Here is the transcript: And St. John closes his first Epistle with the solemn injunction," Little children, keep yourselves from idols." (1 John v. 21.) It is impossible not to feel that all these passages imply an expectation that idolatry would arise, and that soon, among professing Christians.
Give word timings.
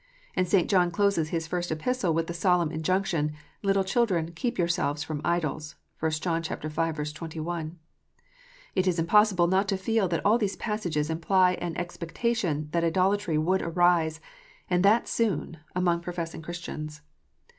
And 0.35 0.47
St. 0.47 0.67
John 0.67 0.89
closes 0.89 1.29
his 1.29 1.45
first 1.45 1.69
Epistle 1.71 2.11
with 2.11 2.25
the 2.25 2.33
solemn 2.33 2.71
injunction," 2.71 3.33
Little 3.61 3.83
children, 3.83 4.31
keep 4.33 4.57
yourselves 4.57 5.03
from 5.03 5.21
idols." 5.23 5.75
(1 5.99 6.11
John 6.13 6.41
v. 6.41 6.55
21.) 6.57 7.77
It 8.73 8.87
is 8.87 8.97
impossible 8.97 9.45
not 9.45 9.67
to 9.67 9.77
feel 9.77 10.07
that 10.07 10.25
all 10.25 10.39
these 10.39 10.55
passages 10.55 11.11
imply 11.11 11.51
an 11.61 11.77
expectation 11.77 12.69
that 12.71 12.83
idolatry 12.83 13.37
would 13.37 13.61
arise, 13.61 14.19
and 14.67 14.83
that 14.83 15.07
soon, 15.07 15.57
among 15.75 15.99
professing 16.01 16.41
Christians. 16.41 17.01